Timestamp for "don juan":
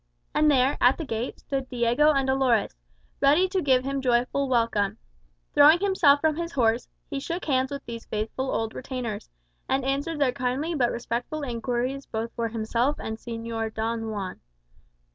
13.75-14.39